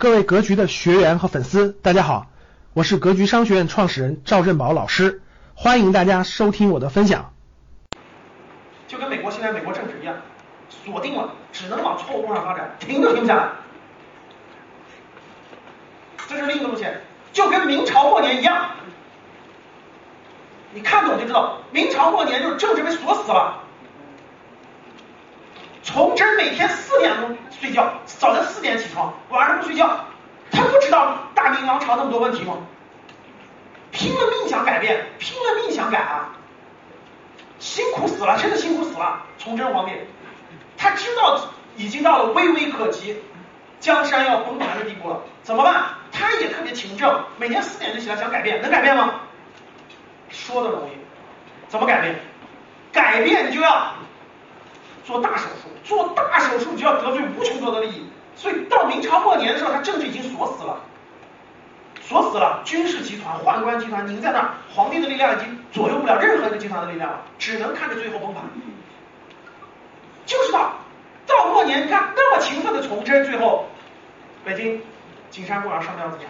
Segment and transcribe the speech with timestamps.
[0.00, 2.28] 各位格局的学员和粉丝，大家好，
[2.72, 5.22] 我是格局商学院创始人赵振宝老师，
[5.56, 7.32] 欢迎大家收听我的分享。
[8.86, 10.14] 就跟美国现在美国政治一样，
[10.68, 13.48] 锁定了，只能往错误路上发展，停都停不下来。
[16.28, 17.00] 这是另一个路线，
[17.32, 18.70] 就跟明朝末年一样，
[20.74, 23.64] 你看懂就知道，明朝末年就是政治被锁死了。
[25.82, 30.04] 崇祯每天四点钟睡觉，早晨四点起床，晚上不睡觉，
[30.50, 31.16] 他不知道
[31.88, 32.58] 大明王朝那么多问题吗？
[33.90, 36.28] 拼了命想改变，拼了命想改啊，
[37.58, 39.22] 辛苦死了，真的辛苦死了。
[39.38, 39.92] 崇祯皇帝，
[40.76, 41.40] 他知道
[41.76, 43.16] 已经到了危危可及，
[43.80, 45.84] 江山要崩盘的地步了，怎么办？
[46.12, 49.20] 他也特别勤政，每天四点就起来想改变，能改变吗？
[50.28, 50.92] 说的容易，
[51.68, 52.14] 怎么改变？
[52.92, 53.94] 改变就要。
[55.04, 60.78] 做大手术，做大手术就要得罪无穷多的利益，所以到明朝末年的时候，他政治已经锁死了，
[62.08, 68.42] 锁死了，军事集团、宦官集团拧在那儿，皇帝的力量已经左右不了任何一个集团的力量了，只能看着最后崩盘。
[70.24, 70.72] 就是到
[71.26, 73.66] 到末年，你看那么勤奋的崇祯，最后
[74.42, 74.80] 北京
[75.30, 76.24] 景山公园上吊自杀。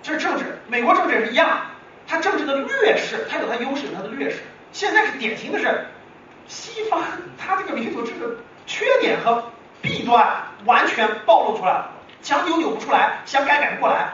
[0.00, 1.48] 这是政治，美国政治也是一样，
[2.06, 4.38] 它政治的劣势，它有它优势，有它的劣势。
[4.70, 5.86] 现在是典型的是
[6.46, 7.02] 西方，
[7.36, 8.36] 它这个民主制的
[8.66, 9.42] 缺点和
[9.82, 11.90] 弊端完全暴露出来了，
[12.28, 14.12] 想扭扭不出来，想改改不过来。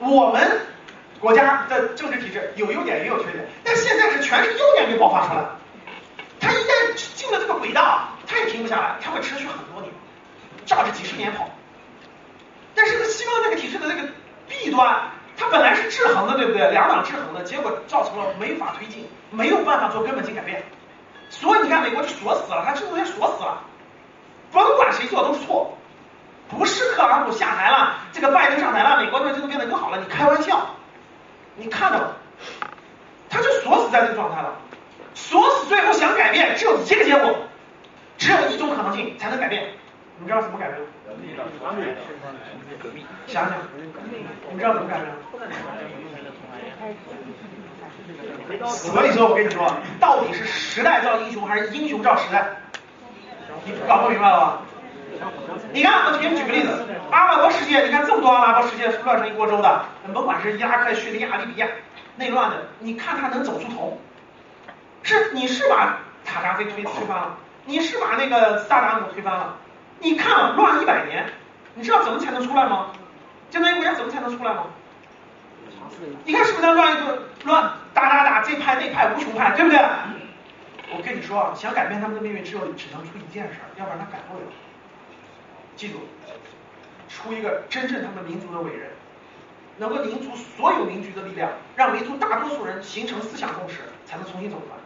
[0.00, 0.66] 我们
[1.20, 5.56] 国家的政治体制有优点也有缺点，但现在是全是优点给爆发出来了。
[6.40, 9.92] 它一旦进了这个轨道，它也停不下来，它会持续很多年，
[10.66, 11.48] 照着几十年跑。
[12.74, 14.08] 但是西方这个体制的这个
[14.48, 15.00] 弊端。
[15.36, 16.68] 它本来是制衡的，对不对？
[16.72, 20.60] 两党制衡的结果造成了没法推进，没有办法做根本性改变。
[21.30, 23.62] 所以你看，美国就锁死了，它制度也锁死了，
[25.08, 25.76] 甭管谁做都是错。
[26.48, 29.98] 不是特朗普下台了，这个拜登上台了，美国的制度变得更好了？
[29.98, 30.66] 你开玩笑，
[31.56, 32.16] 你看到了，
[33.28, 34.56] 他就锁死在这个状态了。
[35.14, 37.36] 锁死最后想改变，只有一个结果，
[38.16, 39.62] 只有一种可能性才能改变。
[40.20, 40.86] 你知道怎么改变吗？
[43.26, 43.58] 想想，
[44.50, 45.14] 你知道怎么改变吗？
[48.68, 49.70] 所以说，我跟你说，
[50.00, 52.48] 到底是时代造英雄还是英雄造时代？
[53.66, 54.62] 你搞不明白了吧？
[55.72, 61.66] 你看，我给你举个例子，阿拉伯世界，你看这么多阿拉伯世界乱成一锅粥的，甭管是伊拉克、叙利亚、利比亚
[62.16, 63.98] 内乱的，你看他能走出头？
[65.02, 69.56] 是你是把塔扎菲推推翻了，你是把那个萨达姆推翻了？
[70.00, 71.26] 你看了乱一百年，
[71.74, 72.90] 你知道怎么才能出来吗？
[73.50, 74.64] 这样一个国家怎么才能出来吗？
[76.24, 79.78] 你看是不是在乱一顿乱打打打这派那派无穷派，对不对？
[80.90, 84.44] 我跟你说啊，想改变他们的命运，只有只能出一件事，要不然他改不了。
[85.78, 86.00] 记住，
[87.08, 88.90] 出一个真正他们民族的伟人，
[89.76, 94.76] 能够凝聚所有民族的力量，让民族大多数人形成思想共识，才能重新走出来。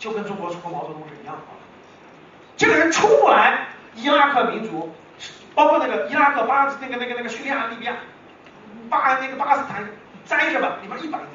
[0.00, 1.42] 就跟中国出个毛泽东是一样的。
[2.56, 4.92] 这个人出不来，伊拉克民族，
[5.54, 7.94] 包括那个伊拉克巴那个那个那个叙利亚、利比亚、
[8.90, 9.88] 巴那个巴斯坦，
[10.24, 11.28] 栽着吧，里边一百年。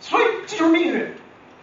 [0.00, 1.12] 所以这就是命运。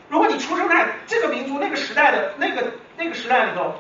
[0.10, 2.64] 如果你出生在这个民族那个时代的那个
[2.96, 3.74] 那个时代里头，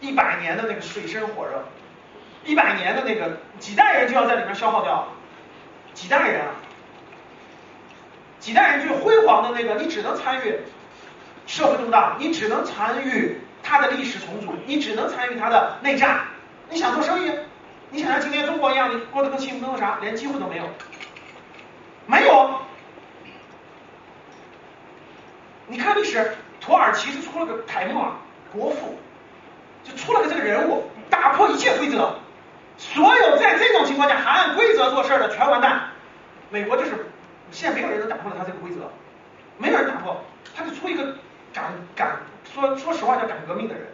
[0.00, 1.64] 一百年的那个水深火热，
[2.44, 5.08] 一百年的那个几代人就要在里面消耗掉，
[5.92, 6.54] 几代人啊，
[8.40, 10.58] 几代人最辉煌的那个，你只能参与。
[11.46, 16.22] 社会动荡，你只能参与它的历史重组，你只能参与它的内战。
[16.70, 17.30] 你想做生意，
[17.90, 19.98] 你想像今天中国一样，你过得更幸福更啥？
[20.00, 20.64] 连机会都没有，
[22.06, 22.60] 没有。
[25.66, 28.12] 你看历史，土耳其是出了个凯末尔
[28.50, 28.98] 国父，
[30.44, 32.14] 人物，打破一切规则，
[32.78, 35.88] 所有在这种情况下还按规则做事的全完蛋。
[36.50, 37.06] 美国就是，
[37.50, 38.90] 现在没有人能打破了他这个规则，
[39.58, 40.22] 没有人打破，
[40.56, 41.16] 他就出一个。
[41.54, 42.16] 敢敢
[42.52, 43.84] 说说实话叫敢革命的人，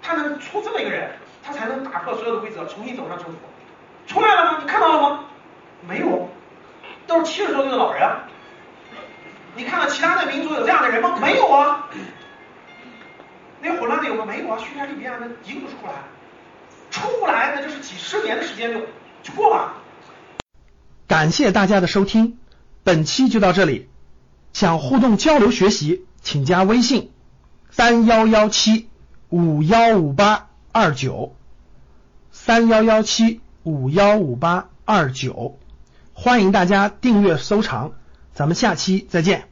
[0.00, 1.10] 他能出这么一个人，
[1.42, 3.32] 他才能打破所有的规则，重新走上正途。
[4.06, 4.58] 出来了吗？
[4.62, 5.24] 你看到了吗？
[5.86, 6.30] 没有，
[7.06, 8.08] 都是七十多岁的老人。
[9.54, 11.18] 你看到其他的民族有这样的人吗？
[11.20, 11.88] 没有啊。
[14.10, 14.26] 有吗？
[14.26, 14.58] 没有啊。
[14.58, 15.94] 叙利亚、利比亚那一个都出不来，
[16.90, 18.80] 出不来那就是几十年的时间就
[19.22, 19.72] 就过了。
[21.08, 22.38] 感谢大家的收听，
[22.84, 23.88] 本期就到这里。
[24.52, 26.04] 想互动交流学习。
[26.22, 27.12] 请加微信
[27.70, 28.90] 三幺幺七
[29.30, 31.34] 五幺五八二九
[32.30, 35.58] 三幺幺七五幺五八二九，
[36.12, 37.92] 欢迎大家订阅收藏，
[38.34, 39.49] 咱们下期再见。